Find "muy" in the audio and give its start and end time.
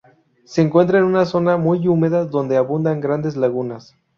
1.57-1.87